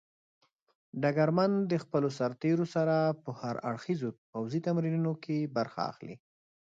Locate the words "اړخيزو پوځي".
3.69-4.59